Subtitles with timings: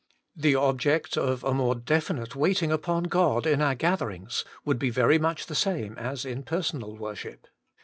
[0.35, 5.21] The object of a more definite waiting upon •Crod in our gatherings would be rery
[5.21, 7.45] much the same as in personal worship.